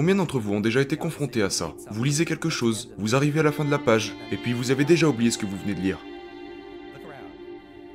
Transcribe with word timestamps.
Combien 0.00 0.14
d'entre 0.14 0.38
vous 0.38 0.54
ont 0.54 0.60
déjà 0.60 0.80
été 0.80 0.96
confrontés 0.96 1.42
à 1.42 1.50
ça 1.50 1.74
Vous 1.90 2.04
lisez 2.04 2.24
quelque 2.24 2.48
chose, 2.48 2.88
vous 2.96 3.14
arrivez 3.14 3.40
à 3.40 3.42
la 3.42 3.52
fin 3.52 3.66
de 3.66 3.70
la 3.70 3.78
page, 3.78 4.16
et 4.32 4.38
puis 4.38 4.54
vous 4.54 4.70
avez 4.70 4.86
déjà 4.86 5.06
oublié 5.06 5.30
ce 5.30 5.36
que 5.36 5.44
vous 5.44 5.58
venez 5.58 5.74
de 5.74 5.80
lire. 5.80 5.98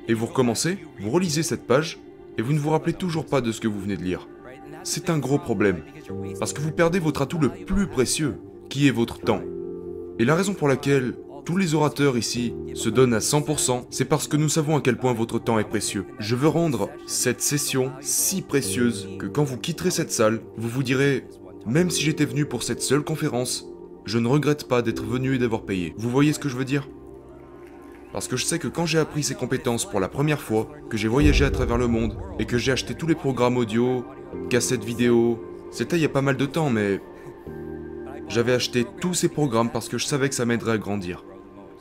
Et 0.06 0.14
vous 0.14 0.26
recommencez, 0.26 0.78
vous 1.00 1.10
relisez 1.10 1.42
cette 1.42 1.66
page, 1.66 1.98
et 2.38 2.42
vous 2.42 2.52
ne 2.52 2.60
vous 2.60 2.70
rappelez 2.70 2.92
toujours 2.92 3.26
pas 3.26 3.40
de 3.40 3.50
ce 3.50 3.60
que 3.60 3.66
vous 3.66 3.80
venez 3.80 3.96
de 3.96 4.04
lire. 4.04 4.28
C'est 4.84 5.10
un 5.10 5.18
gros 5.18 5.40
problème, 5.40 5.82
parce 6.38 6.52
que 6.52 6.60
vous 6.60 6.70
perdez 6.70 7.00
votre 7.00 7.22
atout 7.22 7.40
le 7.40 7.48
plus 7.48 7.88
précieux, 7.88 8.36
qui 8.68 8.86
est 8.86 8.92
votre 8.92 9.18
temps. 9.18 9.42
Et 10.20 10.24
la 10.24 10.36
raison 10.36 10.54
pour 10.54 10.68
laquelle 10.68 11.14
tous 11.44 11.56
les 11.56 11.74
orateurs 11.74 12.16
ici 12.16 12.54
se 12.74 12.88
donnent 12.88 13.14
à 13.14 13.18
100%, 13.18 13.86
c'est 13.90 14.04
parce 14.04 14.28
que 14.28 14.36
nous 14.36 14.48
savons 14.48 14.76
à 14.76 14.80
quel 14.80 14.96
point 14.96 15.12
votre 15.12 15.40
temps 15.40 15.58
est 15.58 15.68
précieux. 15.68 16.06
Je 16.20 16.36
veux 16.36 16.46
rendre 16.46 16.88
cette 17.08 17.40
session 17.40 17.90
si 18.00 18.42
précieuse 18.42 19.08
que 19.18 19.26
quand 19.26 19.42
vous 19.42 19.58
quitterez 19.58 19.90
cette 19.90 20.12
salle, 20.12 20.40
vous 20.56 20.68
vous 20.68 20.84
direz, 20.84 21.24
même 21.66 21.90
si 21.90 22.02
j'étais 22.02 22.24
venu 22.24 22.46
pour 22.46 22.62
cette 22.62 22.80
seule 22.80 23.02
conférence, 23.02 23.66
je 24.04 24.18
ne 24.18 24.28
regrette 24.28 24.68
pas 24.68 24.82
d'être 24.82 25.04
venu 25.04 25.34
et 25.34 25.38
d'avoir 25.38 25.62
payé. 25.62 25.94
Vous 25.98 26.10
voyez 26.10 26.32
ce 26.32 26.38
que 26.38 26.48
je 26.48 26.56
veux 26.56 26.64
dire? 26.64 26.88
Parce 28.12 28.28
que 28.28 28.36
je 28.36 28.44
sais 28.44 28.60
que 28.60 28.68
quand 28.68 28.86
j'ai 28.86 29.00
appris 29.00 29.24
ces 29.24 29.34
compétences 29.34 29.84
pour 29.84 29.98
la 29.98 30.08
première 30.08 30.40
fois, 30.40 30.68
que 30.88 30.96
j'ai 30.96 31.08
voyagé 31.08 31.44
à 31.44 31.50
travers 31.50 31.76
le 31.76 31.88
monde, 31.88 32.16
et 32.38 32.46
que 32.46 32.56
j'ai 32.56 32.70
acheté 32.70 32.94
tous 32.94 33.08
les 33.08 33.16
programmes 33.16 33.56
audio, 33.56 34.04
cassettes 34.48 34.84
vidéo, 34.84 35.42
c'était 35.72 35.96
il 35.96 36.02
y 36.02 36.06
a 36.06 36.08
pas 36.08 36.22
mal 36.22 36.36
de 36.36 36.46
temps, 36.46 36.70
mais 36.70 37.00
j'avais 38.28 38.52
acheté 38.52 38.86
tous 39.00 39.14
ces 39.14 39.28
programmes 39.28 39.70
parce 39.70 39.88
que 39.88 39.98
je 39.98 40.06
savais 40.06 40.28
que 40.28 40.36
ça 40.36 40.46
m'aiderait 40.46 40.72
à 40.72 40.78
grandir. 40.78 41.24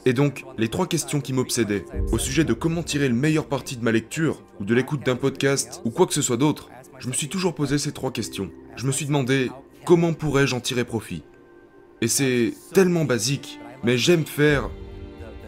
Et 0.07 0.13
donc, 0.13 0.45
les 0.57 0.67
trois 0.67 0.87
questions 0.87 1.21
qui 1.21 1.31
m'obsédaient, 1.31 1.85
au 2.11 2.17
sujet 2.17 2.43
de 2.43 2.53
comment 2.53 2.83
tirer 2.83 3.07
le 3.07 3.15
meilleur 3.15 3.45
parti 3.45 3.77
de 3.77 3.83
ma 3.83 3.91
lecture, 3.91 4.41
ou 4.59 4.65
de 4.65 4.73
l'écoute 4.73 5.05
d'un 5.05 5.15
podcast, 5.15 5.81
ou 5.85 5.91
quoi 5.91 6.07
que 6.07 6.13
ce 6.13 6.21
soit 6.21 6.37
d'autre, 6.37 6.69
je 6.99 7.07
me 7.07 7.13
suis 7.13 7.29
toujours 7.29 7.55
posé 7.55 7.77
ces 7.77 7.91
trois 7.91 8.11
questions. 8.11 8.49
Je 8.75 8.87
me 8.87 8.91
suis 8.91 9.05
demandé, 9.05 9.49
comment 9.85 10.13
pourrais-je 10.13 10.55
en 10.55 10.59
tirer 10.59 10.83
profit? 10.83 11.23
Et 12.01 12.07
c'est 12.07 12.53
tellement 12.73 13.05
basique, 13.05 13.59
mais 13.83 13.97
j'aime 13.97 14.25
faire 14.25 14.69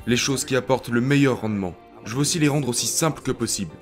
les 0.06 0.16
choses 0.16 0.46
qui 0.46 0.56
apportent 0.56 0.90
le 0.90 1.02
meilleur 1.02 1.42
rendement. 1.42 1.76
Je 2.06 2.14
veux 2.14 2.22
aussi 2.22 2.40
les 2.40 2.48
rendre 2.48 2.70
aussi 2.70 2.88
simples 2.88 3.22
que 3.22 3.32
possible. 3.32 3.76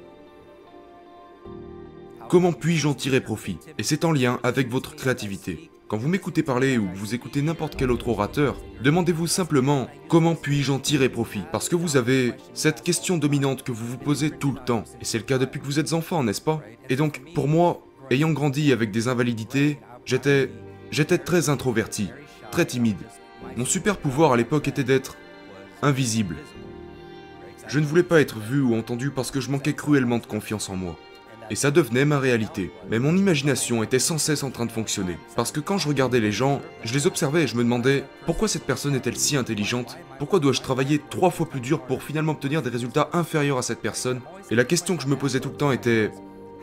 Comment 2.29 2.53
puis-je 2.53 2.87
en 2.87 2.93
tirer 2.93 3.21
profit? 3.21 3.57
Et 3.77 3.83
c'est 3.83 4.05
en 4.05 4.11
lien 4.11 4.39
avec 4.43 4.69
votre 4.69 4.95
créativité. 4.95 5.69
Quand 5.87 5.97
vous 5.97 6.07
m'écoutez 6.07 6.41
parler 6.41 6.79
ou 6.79 6.87
vous 6.95 7.13
écoutez 7.13 7.43
n'importe 7.43 7.75
quel 7.75 7.91
autre 7.91 8.07
orateur, 8.07 8.59
demandez-vous 8.81 9.27
simplement 9.27 9.87
comment 10.07 10.33
puis-je 10.33 10.71
en 10.71 10.79
tirer 10.79 11.09
profit? 11.09 11.43
Parce 11.51 11.69
que 11.69 11.75
vous 11.75 11.97
avez 11.97 12.33
cette 12.55 12.81
question 12.81 13.17
dominante 13.17 13.61
que 13.61 13.71
vous 13.71 13.85
vous 13.85 13.97
posez 13.97 14.31
tout 14.31 14.53
le 14.53 14.65
temps. 14.65 14.85
Et 14.99 15.05
c'est 15.05 15.19
le 15.19 15.25
cas 15.25 15.37
depuis 15.37 15.59
que 15.59 15.65
vous 15.65 15.79
êtes 15.79 15.93
enfant, 15.93 16.23
n'est-ce 16.23 16.41
pas? 16.41 16.63
Et 16.89 16.95
donc, 16.95 17.21
pour 17.35 17.47
moi, 17.47 17.85
ayant 18.09 18.31
grandi 18.31 18.71
avec 18.71 18.89
des 18.89 19.07
invalidités, 19.07 19.77
j'étais... 20.05 20.49
J'étais 20.91 21.17
très 21.17 21.49
introverti, 21.49 22.09
très 22.51 22.65
timide. 22.65 23.01
Mon 23.57 23.65
super 23.65 23.97
pouvoir 23.97 24.31
à 24.33 24.37
l'époque 24.37 24.67
était 24.67 24.83
d'être 24.83 25.17
invisible. 25.81 26.37
Je 27.67 27.79
ne 27.79 27.85
voulais 27.85 28.03
pas 28.03 28.21
être 28.21 28.37
vu 28.37 28.61
ou 28.61 28.75
entendu 28.75 29.09
parce 29.09 29.31
que 29.31 29.41
je 29.41 29.49
manquais 29.49 29.73
cruellement 29.73 30.19
de 30.19 30.25
confiance 30.25 30.69
en 30.69 30.75
moi. 30.75 30.95
Et 31.49 31.55
ça 31.55 31.71
devenait 31.71 32.05
ma 32.05 32.19
réalité. 32.19 32.71
Mais 32.89 32.99
mon 32.99 33.17
imagination 33.17 33.83
était 33.83 33.99
sans 33.99 34.19
cesse 34.19 34.43
en 34.43 34.51
train 34.51 34.67
de 34.67 34.71
fonctionner. 34.71 35.17
Parce 35.35 35.51
que 35.51 35.59
quand 35.59 35.79
je 35.79 35.87
regardais 35.87 36.19
les 36.19 36.31
gens, 36.31 36.61
je 36.83 36.93
les 36.93 37.07
observais 37.07 37.43
et 37.43 37.47
je 37.47 37.57
me 37.57 37.63
demandais 37.63 38.05
pourquoi 38.25 38.47
cette 38.47 38.65
personne 38.65 38.95
est-elle 38.95 39.17
si 39.17 39.35
intelligente? 39.35 39.97
Pourquoi 40.19 40.39
dois-je 40.39 40.61
travailler 40.61 41.01
trois 41.09 41.31
fois 41.31 41.49
plus 41.49 41.61
dur 41.61 41.81
pour 41.81 42.03
finalement 42.03 42.33
obtenir 42.33 42.61
des 42.61 42.69
résultats 42.69 43.09
inférieurs 43.11 43.57
à 43.57 43.63
cette 43.63 43.81
personne? 43.81 44.21
Et 44.49 44.55
la 44.55 44.65
question 44.65 44.95
que 44.95 45.03
je 45.03 45.09
me 45.09 45.17
posais 45.17 45.39
tout 45.39 45.49
le 45.49 45.57
temps 45.57 45.71
était 45.71 46.11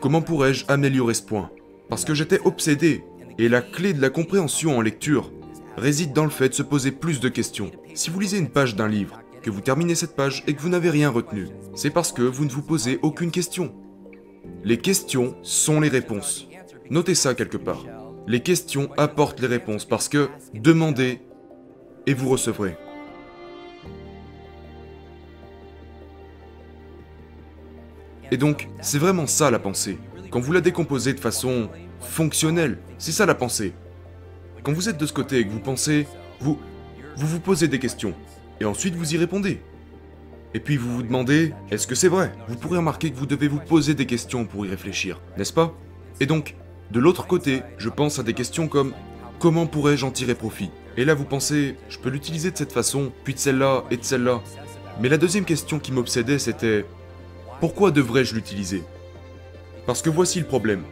comment 0.01 0.21
pourrais-je 0.21 0.65
améliorer 0.69 1.13
ce 1.13 1.23
point? 1.23 1.51
Parce 1.89 2.05
que 2.05 2.15
j'étais 2.15 2.39
obsédé. 2.45 3.03
Et 3.39 3.49
la 3.49 3.61
clé 3.61 3.93
de 3.93 4.01
la 4.01 4.09
compréhension 4.09 4.77
en 4.77 4.81
lecture 4.81 5.31
réside 5.75 6.13
dans 6.13 6.23
le 6.23 6.29
fait 6.29 6.49
de 6.49 6.53
se 6.53 6.61
poser 6.61 6.91
plus 6.91 7.19
de 7.19 7.29
questions. 7.29 7.71
Si 7.95 8.09
vous 8.09 8.19
lisez 8.19 8.37
une 8.37 8.49
page 8.49 8.75
d'un 8.75 8.87
livre, 8.87 9.21
que 9.41 9.49
vous 9.49 9.61
terminez 9.61 9.95
cette 9.95 10.15
page 10.15 10.43
et 10.47 10.53
que 10.53 10.61
vous 10.61 10.69
n'avez 10.69 10.89
rien 10.89 11.09
retenu, 11.09 11.47
c'est 11.75 11.89
parce 11.89 12.11
que 12.11 12.21
vous 12.21 12.45
ne 12.45 12.51
vous 12.51 12.61
posez 12.61 12.99
aucune 13.01 13.31
question. 13.31 13.73
Les 14.63 14.77
questions 14.77 15.35
sont 15.41 15.81
les 15.81 15.89
réponses. 15.89 16.47
Notez 16.89 17.15
ça 17.15 17.33
quelque 17.33 17.57
part. 17.57 17.83
Les 18.27 18.41
questions 18.41 18.89
apportent 18.97 19.41
les 19.41 19.47
réponses 19.47 19.85
parce 19.85 20.07
que 20.07 20.29
demandez 20.53 21.21
et 22.07 22.13
vous 22.13 22.29
recevrez. 22.29 22.77
Et 28.31 28.37
donc, 28.37 28.69
c'est 28.81 28.97
vraiment 28.97 29.27
ça 29.27 29.51
la 29.51 29.59
pensée. 29.59 29.97
Quand 30.31 30.39
vous 30.39 30.53
la 30.53 30.61
décomposez 30.61 31.13
de 31.13 31.19
façon 31.19 31.69
fonctionnelle, 32.03 32.77
c'est 32.97 33.11
ça 33.11 33.25
la 33.25 33.35
pensée. 33.35 33.73
Quand 34.63 34.73
vous 34.73 34.89
êtes 34.89 34.97
de 34.97 35.05
ce 35.05 35.13
côté 35.13 35.39
et 35.39 35.45
que 35.45 35.51
vous 35.51 35.59
pensez, 35.59 36.07
vous, 36.39 36.57
vous 37.17 37.27
vous 37.27 37.39
posez 37.39 37.67
des 37.67 37.79
questions. 37.79 38.13
Et 38.61 38.65
ensuite 38.65 38.95
vous 38.95 39.13
y 39.13 39.17
répondez. 39.17 39.61
Et 40.53 40.59
puis 40.59 40.77
vous 40.77 40.93
vous 40.93 41.03
demandez, 41.03 41.53
est-ce 41.71 41.87
que 41.87 41.95
c'est 41.95 42.07
vrai? 42.07 42.31
Vous 42.47 42.55
pourrez 42.55 42.77
remarquer 42.77 43.11
que 43.11 43.17
vous 43.17 43.25
devez 43.25 43.47
vous 43.47 43.59
poser 43.59 43.95
des 43.95 44.05
questions 44.05 44.45
pour 44.45 44.65
y 44.65 44.69
réfléchir, 44.69 45.19
n'est-ce 45.37 45.53
pas? 45.53 45.73
Et 46.19 46.25
donc, 46.25 46.55
de 46.91 46.99
l'autre 46.99 47.25
côté, 47.25 47.63
je 47.77 47.89
pense 47.89 48.19
à 48.19 48.23
des 48.23 48.33
questions 48.33 48.67
comme, 48.67 48.93
comment 49.39 49.65
pourrais-je 49.65 50.05
en 50.05 50.11
tirer 50.11 50.35
profit? 50.35 50.69
Et 50.95 51.05
là 51.05 51.15
vous 51.15 51.25
pensez, 51.25 51.75
je 51.89 51.97
peux 51.97 52.09
l'utiliser 52.09 52.51
de 52.51 52.57
cette 52.57 52.71
façon, 52.71 53.11
puis 53.23 53.33
de 53.33 53.39
celle-là 53.39 53.83
et 53.89 53.97
de 53.97 54.03
celle-là. 54.03 54.41
Mais 55.01 55.09
la 55.09 55.17
deuxième 55.17 55.45
question 55.45 55.79
qui 55.79 55.91
m'obsédait, 55.91 56.37
c'était, 56.37 56.85
pourquoi 57.59 57.89
devrais-je 57.89 58.35
l'utiliser? 58.35 58.83
Parce 59.87 60.03
que 60.03 60.09
voici 60.11 60.39
le 60.39 60.45
problème. 60.45 60.83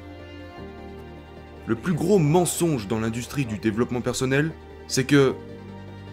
Le 1.71 1.77
plus 1.77 1.93
gros 1.93 2.19
mensonge 2.19 2.89
dans 2.89 2.99
l'industrie 2.99 3.45
du 3.45 3.57
développement 3.57 4.01
personnel, 4.01 4.51
c'est 4.89 5.05
que 5.05 5.35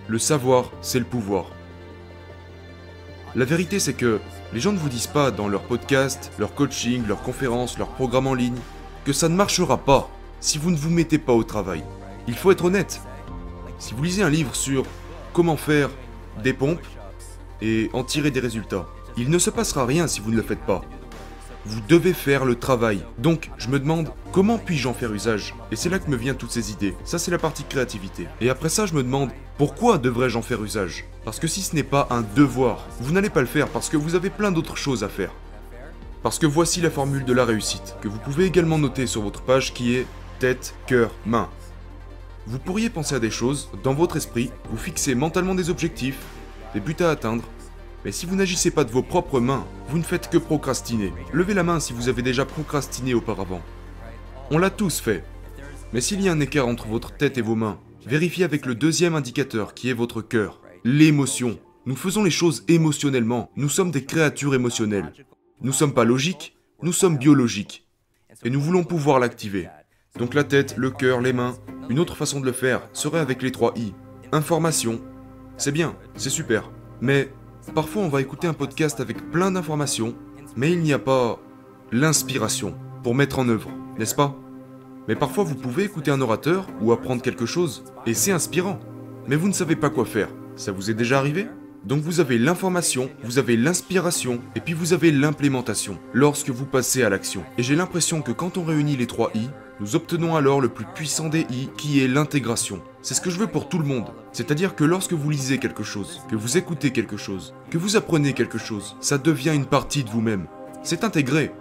le 0.07 0.19
savoir, 0.21 0.71
c'est 0.83 1.01
le 1.01 1.05
pouvoir. 1.05 1.47
La 3.35 3.45
vérité, 3.45 3.81
c'est 3.81 3.95
que 3.95 4.21
les 4.53 4.61
gens 4.61 4.71
ne 4.71 4.79
vous 4.79 4.89
disent 4.89 5.09
pas 5.09 5.33
dans 5.33 5.49
leur 5.49 5.65
podcast, 5.65 6.31
leur 6.39 6.55
coaching, 6.55 7.05
leurs 7.09 7.25
conférences, 7.25 7.77
leurs 7.77 7.89
programmes 7.89 8.29
en 8.29 8.35
ligne, 8.35 8.61
que 9.05 9.13
ça 9.13 9.29
ne 9.29 9.35
marchera 9.35 9.79
pas 9.79 10.09
si 10.39 10.59
vous 10.59 10.71
ne 10.71 10.77
vous 10.77 10.91
mettez 10.91 11.19
pas 11.19 11.33
au 11.33 11.43
travail. 11.43 11.83
Il 12.29 12.37
faut 12.37 12.53
être 12.53 12.67
honnête. 12.67 13.01
Si 13.81 13.95
vous 13.95 14.05
lisez 14.05 14.23
un 14.23 14.31
livre 14.31 14.55
sur 14.55 14.85
comment 15.33 15.57
faire 15.57 15.91
des 16.41 16.53
pompes 16.53 16.87
et 17.63 17.91
en 17.95 18.05
tirer 18.05 18.31
des 18.31 18.39
résultats, 18.39 18.87
il 19.17 19.29
ne 19.29 19.41
se 19.41 19.51
passera 19.51 19.87
rien 19.87 20.07
si 20.07 20.21
vous 20.21 20.31
ne 20.31 20.37
le 20.37 20.43
faites 20.43 20.65
pas. 20.65 20.83
Vous 21.67 21.81
devez 21.89 22.13
faire 22.13 22.45
le 22.45 22.55
travail. 22.55 23.05
Donc, 23.19 23.51
je 23.59 23.69
me 23.69 23.79
demande, 23.79 24.11
comment 24.33 24.59
puis-je 24.59 24.89
en 24.89 24.95
faire 24.95 25.13
usage? 25.13 25.55
Et 25.71 25.77
c'est 25.77 25.89
là 25.89 25.99
que 25.99 26.11
me 26.11 26.17
viennent 26.17 26.37
toutes 26.37 26.53
ces 26.53 26.71
idées. 26.71 26.95
Ça, 27.05 27.19
c'est 27.19 27.31
la 27.31 27.39
partie 27.39 27.65
créativité. 27.65 28.27
Et 28.41 28.49
après 28.49 28.69
ça, 28.69 28.87
je 28.87 28.95
me 28.95 29.03
demande, 29.03 29.31
pourquoi 29.59 29.99
devrais-je 29.99 30.39
en 30.39 30.43
faire 30.43 30.63
usage? 30.63 31.05
Parce 31.25 31.39
que 31.39 31.49
si 31.49 31.63
ce 31.63 31.75
n'est 31.75 31.83
pas 31.83 32.07
un 32.11 32.23
devoir, 32.37 32.87
vous 33.01 33.13
n'allez 33.13 33.29
pas 33.29 33.41
le 33.41 33.47
faire 33.47 33.69
parce 33.69 33.89
que 33.89 33.97
vous 33.97 34.15
avez 34.15 34.31
plein 34.31 34.53
d'autres 34.53 34.77
choses 34.77 35.05
à 35.05 35.09
faire. 35.09 35.33
Parce 36.23 36.39
que 36.39 36.47
voici 36.47 36.81
la 36.81 36.91
formule 36.91 37.25
de 37.25 37.33
la 37.33 37.45
réussite, 37.45 37.97
que 38.01 38.09
vous 38.09 38.19
pouvez 38.19 38.45
également 38.45 38.79
noter 38.79 39.07
sur 39.07 39.23
votre 39.23 39.43
page 39.43 39.75
qui 39.75 39.95
est 39.95 40.07
tête, 40.39 40.75
cœur, 40.87 41.11
main. 41.27 41.49
Vous 42.47 42.59
pourriez 42.59 42.89
penser 42.89 43.15
à 43.15 43.21
des 43.21 43.31
choses, 43.31 43.69
dans 43.83 43.95
votre 43.95 44.17
esprit, 44.17 44.51
vous 44.71 44.79
fixez 44.79 45.15
mentalement 45.15 45.55
des 45.55 45.71
objectifs, 45.71 46.19
des 46.73 46.81
buts 46.81 46.97
à 47.01 47.11
atteindre, 47.11 47.45
mais 48.04 48.12
si 48.12 48.26
vous 48.26 48.36
n'agissez 48.36 48.70
pas 48.70 48.84
de 48.84 48.91
vos 48.91 49.03
propres 49.03 49.41
mains, 49.41 49.66
vous 49.88 49.98
ne 49.98 50.03
faites 50.03 50.31
que 50.31 50.38
procrastiner. 50.38 51.12
Levez 51.32 51.54
la 51.54 51.62
main 51.64 51.81
si 51.81 51.92
vous 51.92 52.09
avez 52.09 52.22
déjà 52.22 52.44
procrastiné 52.44 53.14
auparavant. 53.14 53.62
On 54.50 54.59
l'a 54.59 54.70
tous 54.70 55.00
fait. 55.00 55.25
Mais 55.92 56.00
s'il 56.00 56.20
y 56.20 56.28
a 56.28 56.32
un 56.32 56.41
écart 56.41 56.69
entre 56.69 56.86
votre 56.86 57.16
tête 57.16 57.38
et 57.38 57.42
vos 57.42 57.54
mains, 57.54 57.78
vérifiez 58.06 58.44
avec 58.44 58.66
le 58.66 58.75
deuxième 58.75 59.14
indicateur 59.14 59.75
qui 59.75 59.91
est 59.91 59.94
votre 59.94 60.22
cœur. 60.22 60.60
L'émotion. 60.84 61.59
Nous 61.86 61.97
faisons 61.97 62.22
les 62.22 62.30
choses 62.30 62.65
émotionnellement. 62.68 63.50
Nous 63.56 63.68
sommes 63.68 63.91
des 63.91 64.04
créatures 64.04 64.54
émotionnelles. 64.54 65.12
Nous 65.60 65.68
ne 65.68 65.74
sommes 65.74 65.94
pas 65.94 66.04
logiques, 66.04 66.56
nous 66.83 66.92
sommes 66.92 67.18
biologiques. 67.18 67.89
Et 68.44 68.51
nous 68.51 68.60
voulons 68.60 68.84
pouvoir 68.84 69.18
l'activer. 69.18 69.68
Donc 70.18 70.34
la 70.34 70.44
tête, 70.44 70.77
le 70.77 70.91
cœur, 70.91 71.21
les 71.21 71.33
mains. 71.33 71.56
Une 71.89 71.98
autre 71.98 72.16
façon 72.16 72.41
de 72.41 72.47
le 72.47 72.53
faire 72.53 72.89
serait 72.92 73.21
avec 73.21 73.42
les 73.42 73.53
trois 73.53 73.72
I. 73.77 73.94
Information. 74.33 75.01
C'est 75.56 75.72
bien, 75.72 75.97
c'est 76.16 76.30
super. 76.30 76.71
Mais 77.01 77.30
Parfois, 77.74 78.03
on 78.03 78.09
va 78.09 78.20
écouter 78.20 78.48
un 78.48 78.54
podcast 78.54 78.98
avec 78.98 79.30
plein 79.30 79.53
d'informations, 79.53 80.15
mais 80.56 80.72
il 80.72 80.80
n'y 80.80 80.92
a 80.92 80.98
pas 80.98 81.38
l'inspiration 81.92 82.74
pour 83.03 83.15
mettre 83.15 83.38
en 83.38 83.48
œuvre, 83.48 83.70
n'est-ce 83.98 84.15
pas? 84.15 84.34
Mais 85.06 85.15
parfois, 85.15 85.44
vous 85.44 85.54
pouvez 85.54 85.84
écouter 85.84 86.10
un 86.10 86.20
orateur 86.20 86.66
ou 86.80 86.92
apprendre 86.92 87.22
quelque 87.22 87.47
chose, 87.47 87.84
et 88.04 88.15
c'est 88.15 88.32
inspirant. 88.32 88.80
Mais 89.28 89.36
vous 89.36 89.48
ne 89.48 89.53
savez 89.53 89.76
pas 89.76 89.91
quoi 89.91 90.04
faire. 90.04 90.28
Ça 90.56 90.72
vous 90.72 90.91
est 90.91 90.94
déjà 90.94 91.18
arrivé? 91.18 91.47
Donc 91.84 92.03
vous 92.03 92.18
avez 92.18 92.36
l'information, 92.36 93.09
vous 93.22 93.38
avez 93.38 93.56
l'inspiration, 93.56 94.41
et 94.56 94.60
puis 94.60 94.74
vous 94.74 94.92
avez 94.92 95.12
l'implémentation, 95.12 95.98
lorsque 96.12 96.50
vous 96.50 96.66
passez 96.66 97.04
à 97.04 97.09
l'action. 97.09 97.44
Et 97.56 97.62
j'ai 97.62 97.76
l'impression 97.76 98.22
que 98.22 98.32
quand 98.32 98.59
on 98.59 98.65
réunit 98.65 98.97
les 98.97 99.06
trois 99.06 99.30
I, 99.34 99.48
nous 99.80 99.94
obtenons 99.94 100.34
alors 100.34 100.60
le 100.60 100.68
plus 100.68 100.86
puissant 100.94 101.28
des 101.28 101.47
I, 101.50 101.70
qui 101.76 102.00
est 102.00 102.09
l'intégration. 102.09 102.82
C'est 103.00 103.15
ce 103.15 103.21
que 103.21 103.30
je 103.30 103.39
veux 103.39 103.47
pour 103.47 103.68
tout 103.68 103.78
le 103.78 103.84
monde. 103.84 104.12
C'est-à-dire 104.33 104.74
que 104.74 104.84
lorsque 104.84 105.12
vous 105.12 105.30
lisez 105.30 105.59
quelque 105.59 105.84
chose, 105.84 106.21
que 106.28 106.34
vous 106.34 106.56
écoutez 106.56 106.91
quelque 106.91 107.16
chose, 107.16 107.54
que 107.71 107.78
vous 107.78 107.97
apprenez 107.97 108.33
quelque 108.33 108.59
chose, 108.59 108.97
ça 109.00 109.18
devient 109.18 109.54
une 109.54 109.66
partie 109.66 110.03
de 110.03 110.10
vous-même. 110.10 110.47
C'est 110.83 111.04
intégré. 111.04 111.53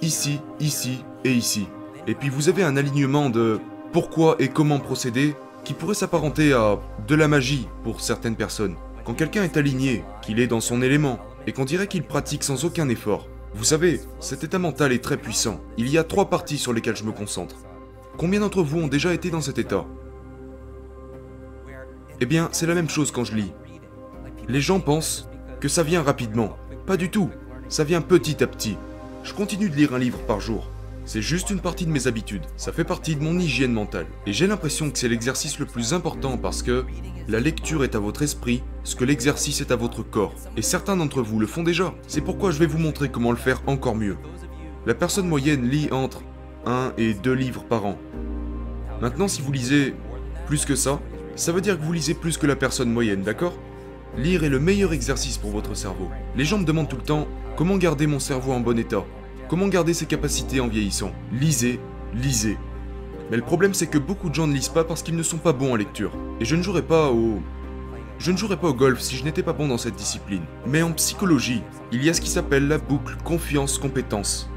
Ici, 0.00 0.40
ici 0.58 1.04
et 1.24 1.32
ici. 1.32 1.68
Et 2.06 2.14
puis 2.14 2.30
vous 2.30 2.48
avez 2.48 2.62
un 2.62 2.76
alignement 2.76 3.28
de 3.28 3.60
pourquoi 3.92 4.36
et 4.38 4.48
comment 4.48 4.78
procéder 4.78 5.34
qui 5.64 5.74
pourrait 5.74 5.94
s'apparenter 5.94 6.52
à 6.52 6.78
de 7.06 7.14
la 7.14 7.28
magie 7.28 7.68
pour 7.84 8.00
certaines 8.00 8.36
personnes. 8.36 8.76
Quand 9.04 9.14
quelqu'un 9.14 9.44
est 9.44 9.56
aligné, 9.56 10.04
qu'il 10.22 10.40
est 10.40 10.46
dans 10.46 10.60
son 10.60 10.80
élément, 10.82 11.18
et 11.46 11.52
qu'on 11.52 11.64
dirait 11.64 11.86
qu'il 11.86 12.02
pratique 12.02 12.42
sans 12.42 12.64
aucun 12.64 12.88
effort. 12.88 13.28
Vous 13.54 13.64
savez, 13.64 14.00
cet 14.20 14.44
état 14.44 14.58
mental 14.58 14.92
est 14.92 15.02
très 15.02 15.16
puissant. 15.16 15.60
Il 15.76 15.88
y 15.88 15.98
a 15.98 16.04
trois 16.04 16.28
parties 16.28 16.58
sur 16.58 16.72
lesquelles 16.72 16.96
je 16.96 17.04
me 17.04 17.12
concentre. 17.12 17.56
Combien 18.16 18.40
d'entre 18.40 18.62
vous 18.62 18.80
ont 18.80 18.88
déjà 18.88 19.14
été 19.14 19.30
dans 19.30 19.40
cet 19.40 19.58
état? 19.58 19.86
Eh 22.20 22.26
bien, 22.26 22.48
c'est 22.52 22.66
la 22.66 22.74
même 22.74 22.88
chose 22.88 23.10
quand 23.10 23.24
je 23.24 23.34
lis. 23.34 23.52
Les 24.48 24.60
gens 24.60 24.80
pensent 24.80 25.28
que 25.60 25.68
ça 25.68 25.82
vient 25.82 26.02
rapidement. 26.02 26.56
Pas 26.86 26.96
du 26.96 27.10
tout. 27.10 27.30
Ça 27.68 27.84
vient 27.84 28.00
petit 28.00 28.42
à 28.42 28.46
petit. 28.46 28.78
Je 29.22 29.34
continue 29.34 29.68
de 29.68 29.76
lire 29.76 29.94
un 29.94 29.98
livre 29.98 30.20
par 30.20 30.40
jour. 30.40 30.70
C'est 31.04 31.22
juste 31.22 31.50
une 31.50 31.60
partie 31.60 31.86
de 31.86 31.92
mes 31.92 32.08
habitudes, 32.08 32.42
ça 32.56 32.72
fait 32.72 32.82
partie 32.82 33.14
de 33.14 33.22
mon 33.22 33.38
hygiène 33.38 33.72
mentale. 33.72 34.06
Et 34.26 34.32
j'ai 34.32 34.48
l'impression 34.48 34.90
que 34.90 34.98
c'est 34.98 35.08
l'exercice 35.08 35.60
le 35.60 35.66
plus 35.66 35.94
important 35.94 36.36
parce 36.36 36.62
que 36.62 36.84
la 37.28 37.38
lecture 37.38 37.84
est 37.84 37.94
à 37.94 38.00
votre 38.00 38.22
esprit, 38.22 38.64
ce 38.82 38.96
que 38.96 39.04
l'exercice 39.04 39.60
est 39.60 39.70
à 39.70 39.76
votre 39.76 40.02
corps. 40.02 40.34
Et 40.56 40.62
certains 40.62 40.96
d'entre 40.96 41.22
vous 41.22 41.38
le 41.38 41.46
font 41.46 41.62
déjà. 41.62 41.94
C'est 42.08 42.22
pourquoi 42.22 42.50
je 42.50 42.58
vais 42.58 42.66
vous 42.66 42.78
montrer 42.78 43.08
comment 43.08 43.30
le 43.30 43.36
faire 43.36 43.62
encore 43.68 43.94
mieux. 43.94 44.16
La 44.84 44.94
personne 44.94 45.28
moyenne 45.28 45.68
lit 45.68 45.88
entre 45.92 46.22
1 46.66 46.94
et 46.98 47.14
2 47.14 47.32
livres 47.32 47.62
par 47.62 47.86
an. 47.86 47.98
Maintenant, 49.00 49.28
si 49.28 49.42
vous 49.42 49.52
lisez 49.52 49.94
plus 50.46 50.64
que 50.64 50.74
ça, 50.74 51.00
ça 51.36 51.52
veut 51.52 51.60
dire 51.60 51.78
que 51.78 51.84
vous 51.84 51.92
lisez 51.92 52.14
plus 52.14 52.38
que 52.38 52.46
la 52.46 52.56
personne 52.56 52.90
moyenne, 52.90 53.22
d'accord? 53.22 53.52
Lire 54.16 54.44
est 54.44 54.48
le 54.48 54.58
meilleur 54.58 54.94
exercice 54.94 55.36
pour 55.36 55.50
votre 55.50 55.74
cerveau. 55.74 56.08
Les 56.34 56.46
gens 56.46 56.58
me 56.58 56.64
demandent 56.64 56.88
tout 56.88 56.96
le 56.96 57.02
temps 57.02 57.28
comment 57.56 57.76
garder 57.76 58.06
mon 58.06 58.18
cerveau 58.18 58.52
en 58.52 58.60
bon 58.60 58.78
état? 58.78 59.04
Comment 59.48 59.68
garder 59.68 59.92
ses 59.92 60.06
capacités 60.06 60.60
en 60.60 60.68
vieillissant? 60.68 61.12
Lisez, 61.32 61.78
lisez. 62.14 62.56
Mais 63.30 63.36
le 63.36 63.42
problème 63.42 63.74
c'est 63.74 63.86
que 63.86 63.98
beaucoup 63.98 64.30
de 64.30 64.34
gens 64.34 64.46
ne 64.46 64.54
lisent 64.54 64.70
pas 64.70 64.84
parce 64.84 65.02
qu'ils 65.02 65.16
ne 65.16 65.22
sont 65.22 65.36
pas 65.36 65.52
bons 65.52 65.72
en 65.72 65.76
lecture. 65.76 66.12
Et 66.40 66.46
je 66.46 66.56
ne 66.56 66.62
jouerais 66.62 66.82
pas 66.82 67.10
au... 67.10 67.40
Je 68.18 68.32
ne 68.32 68.38
jouerais 68.38 68.56
pas 68.56 68.68
au 68.68 68.74
golf 68.74 69.00
si 69.00 69.16
je 69.16 69.24
n'étais 69.24 69.42
pas 69.42 69.52
bon 69.52 69.68
dans 69.68 69.76
cette 69.76 69.96
discipline. 69.96 70.44
Mais 70.66 70.80
en 70.80 70.92
psychologie, 70.92 71.62
il 71.92 72.02
y 72.02 72.08
a 72.08 72.14
ce 72.14 72.22
qui 72.22 72.30
s'appelle 72.30 72.66
la 72.66 72.78
boucle 72.78 73.16
confiance-compétence, 73.24 74.48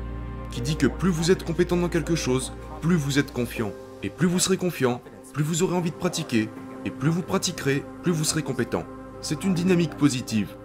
qui 0.50 0.62
dit 0.62 0.78
que 0.78 0.88
plus 0.88 1.10
vous 1.10 1.30
êtes 1.30 1.44
compétent 1.44 1.76
dans 1.76 1.90
quelque 1.90 2.16
chose, 2.16 2.54
plus 2.82 2.96
vous 2.96 3.20
êtes 3.20 3.34
confiant. 3.34 3.74
Et 4.02 4.10
plus 4.10 4.28
vous 4.30 4.40
serez 4.40 4.56
confiant, 4.56 5.02
plus 5.34 5.44
vous 5.44 5.62
aurez 5.62 5.76
envie 5.76 5.92
de 5.92 5.96
pratiquer, 5.96 6.48
et 6.86 6.92
plus 6.92 7.10
vous 7.10 7.22
pratiquerez, 7.22 7.84
plus 8.04 8.12
vous 8.12 8.24
serez 8.24 8.44
compétent. 8.44 8.84
C'est 9.22 9.44
une 9.44 9.54
dynamique 9.54 9.96
positive. 9.96 10.56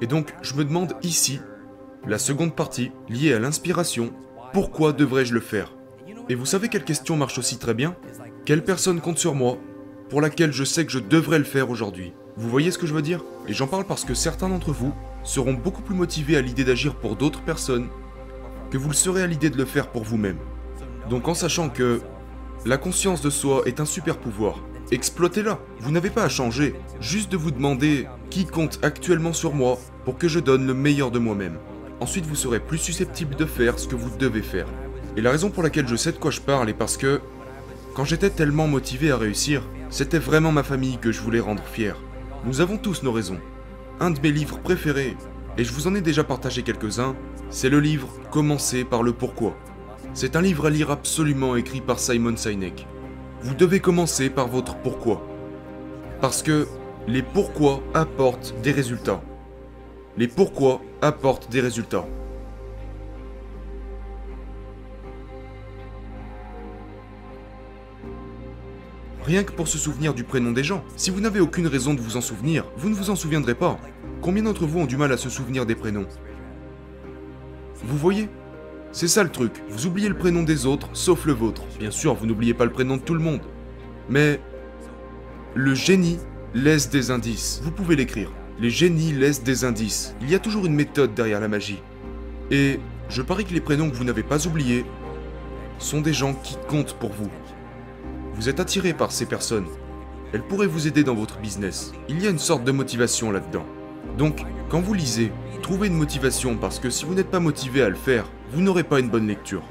Et 0.00 0.06
donc, 0.06 0.34
je 0.42 0.54
me 0.54 0.64
demande 0.64 0.94
ici, 1.02 1.40
la 2.06 2.18
seconde 2.18 2.54
partie, 2.54 2.92
liée 3.08 3.32
à 3.32 3.38
l'inspiration, 3.38 4.12
pourquoi 4.52 4.92
devrais-je 4.92 5.34
le 5.34 5.40
faire? 5.40 5.72
Et 6.28 6.34
vous 6.34 6.46
savez 6.46 6.68
quelle 6.68 6.84
question 6.84 7.16
marche 7.16 7.38
aussi 7.38 7.58
très 7.58 7.74
bien? 7.74 7.96
Quelle 8.44 8.64
personne 8.64 9.00
compte 9.00 9.18
sur 9.18 9.34
moi 9.34 9.58
pour 10.08 10.20
laquelle 10.20 10.52
je 10.52 10.64
sais 10.64 10.84
que 10.84 10.92
je 10.92 10.98
devrais 10.98 11.38
le 11.38 11.44
faire 11.44 11.70
aujourd'hui? 11.70 12.12
Vous 12.36 12.48
voyez 12.48 12.70
ce 12.70 12.78
que 12.78 12.86
je 12.86 12.94
veux 12.94 13.02
dire? 13.02 13.24
Et 13.48 13.54
j'en 13.54 13.66
parle 13.66 13.84
parce 13.84 14.04
que 14.04 14.14
certains 14.14 14.48
d'entre 14.48 14.72
vous 14.72 14.92
seront 15.24 15.54
beaucoup 15.54 15.82
plus 15.82 15.94
motivés 15.94 16.36
à 16.36 16.42
l'idée 16.42 16.64
d'agir 16.64 16.94
pour 16.96 17.16
d'autres 17.16 17.42
personnes 17.42 17.88
que 18.70 18.78
vous 18.78 18.88
le 18.88 18.94
serez 18.94 19.22
à 19.22 19.26
l'idée 19.26 19.50
de 19.50 19.56
le 19.56 19.64
faire 19.64 19.88
pour 19.88 20.04
vous-même. 20.04 20.38
Donc 21.08 21.28
en 21.28 21.34
sachant 21.34 21.68
que 21.70 22.00
la 22.66 22.78
conscience 22.78 23.22
de 23.22 23.30
soi 23.30 23.62
est 23.66 23.78
un 23.78 23.84
super 23.84 24.18
pouvoir, 24.18 24.58
exploitez-la. 24.90 25.60
Vous 25.78 25.92
n'avez 25.92 26.10
pas 26.10 26.24
à 26.24 26.28
changer, 26.28 26.74
juste 27.00 27.30
de 27.30 27.36
vous 27.36 27.52
demander 27.52 28.08
qui 28.28 28.44
compte 28.44 28.80
actuellement 28.82 29.32
sur 29.32 29.54
moi 29.54 29.78
pour 30.04 30.18
que 30.18 30.26
je 30.26 30.40
donne 30.40 30.66
le 30.66 30.74
meilleur 30.74 31.12
de 31.12 31.20
moi-même. 31.20 31.58
Ensuite, 32.00 32.26
vous 32.26 32.34
serez 32.34 32.58
plus 32.58 32.78
susceptible 32.78 33.36
de 33.36 33.44
faire 33.44 33.78
ce 33.78 33.86
que 33.86 33.94
vous 33.94 34.10
devez 34.18 34.42
faire. 34.42 34.66
Et 35.16 35.20
la 35.20 35.30
raison 35.30 35.48
pour 35.48 35.62
laquelle 35.62 35.86
je 35.86 35.94
sais 35.94 36.10
de 36.10 36.16
quoi 36.16 36.32
je 36.32 36.40
parle 36.40 36.68
est 36.68 36.74
parce 36.74 36.96
que, 36.96 37.20
quand 37.94 38.04
j'étais 38.04 38.30
tellement 38.30 38.66
motivé 38.66 39.12
à 39.12 39.16
réussir, 39.16 39.62
c'était 39.88 40.18
vraiment 40.18 40.50
ma 40.50 40.64
famille 40.64 40.98
que 40.98 41.12
je 41.12 41.20
voulais 41.20 41.40
rendre 41.40 41.62
fier. 41.62 41.96
Nous 42.44 42.60
avons 42.60 42.78
tous 42.78 43.04
nos 43.04 43.12
raisons. 43.12 43.38
Un 44.00 44.10
de 44.10 44.20
mes 44.20 44.32
livres 44.32 44.58
préférés, 44.58 45.16
et 45.56 45.62
je 45.62 45.72
vous 45.72 45.86
en 45.86 45.94
ai 45.94 46.00
déjà 46.00 46.24
partagé 46.24 46.62
quelques-uns, 46.62 47.14
c'est 47.48 47.70
le 47.70 47.78
livre 47.78 48.08
Commencer 48.32 48.82
par 48.82 49.04
le 49.04 49.12
pourquoi. 49.12 49.56
C'est 50.14 50.36
un 50.36 50.40
livre 50.40 50.66
à 50.66 50.70
lire 50.70 50.90
absolument 50.90 51.56
écrit 51.56 51.80
par 51.80 51.98
Simon 51.98 52.36
Sinek. 52.36 52.86
Vous 53.42 53.54
devez 53.54 53.80
commencer 53.80 54.30
par 54.30 54.48
votre 54.48 54.76
pourquoi. 54.76 55.26
Parce 56.20 56.42
que 56.42 56.66
les 57.06 57.22
pourquoi 57.22 57.82
apportent 57.94 58.54
des 58.62 58.72
résultats. 58.72 59.22
Les 60.16 60.28
pourquoi 60.28 60.80
apportent 61.02 61.50
des 61.50 61.60
résultats. 61.60 62.06
Rien 69.22 69.42
que 69.42 69.52
pour 69.52 69.68
se 69.68 69.76
souvenir 69.76 70.14
du 70.14 70.24
prénom 70.24 70.52
des 70.52 70.64
gens. 70.64 70.84
Si 70.96 71.10
vous 71.10 71.20
n'avez 71.20 71.40
aucune 71.40 71.66
raison 71.66 71.94
de 71.94 72.00
vous 72.00 72.16
en 72.16 72.20
souvenir, 72.20 72.64
vous 72.76 72.88
ne 72.88 72.94
vous 72.94 73.10
en 73.10 73.16
souviendrez 73.16 73.54
pas. 73.54 73.76
Combien 74.22 74.44
d'entre 74.44 74.66
vous 74.66 74.78
ont 74.78 74.86
du 74.86 74.96
mal 74.96 75.12
à 75.12 75.16
se 75.16 75.28
souvenir 75.28 75.66
des 75.66 75.74
prénoms? 75.74 76.06
Vous 77.84 77.98
voyez? 77.98 78.28
C'est 78.92 79.08
ça 79.08 79.22
le 79.22 79.30
truc. 79.30 79.52
Vous 79.68 79.86
oubliez 79.86 80.08
le 80.08 80.16
prénom 80.16 80.42
des 80.42 80.66
autres, 80.66 80.88
sauf 80.92 81.26
le 81.26 81.32
vôtre. 81.32 81.62
Bien 81.78 81.90
sûr, 81.90 82.14
vous 82.14 82.26
n'oubliez 82.26 82.54
pas 82.54 82.64
le 82.64 82.72
prénom 82.72 82.96
de 82.96 83.02
tout 83.02 83.14
le 83.14 83.20
monde. 83.20 83.42
Mais 84.08 84.40
le 85.54 85.74
génie 85.74 86.18
laisse 86.54 86.88
des 86.90 87.10
indices. 87.10 87.60
Vous 87.62 87.70
pouvez 87.70 87.96
l'écrire. 87.96 88.32
Les 88.58 88.70
génies 88.70 89.12
laissent 89.12 89.42
des 89.42 89.64
indices. 89.64 90.14
Il 90.22 90.30
y 90.30 90.34
a 90.34 90.38
toujours 90.38 90.64
une 90.64 90.74
méthode 90.74 91.14
derrière 91.14 91.40
la 91.40 91.48
magie. 91.48 91.82
Et 92.50 92.80
je 93.08 93.22
parie 93.22 93.44
que 93.44 93.52
les 93.52 93.60
prénoms 93.60 93.90
que 93.90 93.96
vous 93.96 94.04
n'avez 94.04 94.22
pas 94.22 94.46
oubliés 94.46 94.84
sont 95.78 96.00
des 96.00 96.14
gens 96.14 96.32
qui 96.32 96.56
comptent 96.68 96.94
pour 96.98 97.12
vous. 97.12 97.30
Vous 98.34 98.48
êtes 98.48 98.60
attiré 98.60 98.94
par 98.94 99.12
ces 99.12 99.26
personnes. 99.26 99.66
Elles 100.32 100.42
pourraient 100.42 100.66
vous 100.66 100.86
aider 100.86 101.04
dans 101.04 101.14
votre 101.14 101.38
business. 101.38 101.92
Il 102.08 102.22
y 102.22 102.26
a 102.26 102.30
une 102.30 102.38
sorte 102.38 102.64
de 102.64 102.72
motivation 102.72 103.30
là-dedans. 103.30 103.66
Donc, 104.16 104.44
quand 104.68 104.80
vous 104.80 104.94
lisez, 104.94 105.30
trouvez 105.66 105.88
une 105.88 105.94
motivation 105.94 106.56
parce 106.56 106.78
que 106.78 106.90
si 106.90 107.04
vous 107.04 107.14
n'êtes 107.14 107.30
pas 107.30 107.40
motivé 107.40 107.82
à 107.82 107.88
le 107.88 107.96
faire, 107.96 108.26
vous 108.52 108.60
n'aurez 108.60 108.84
pas 108.84 109.00
une 109.00 109.08
bonne 109.08 109.26
lecture. 109.26 109.64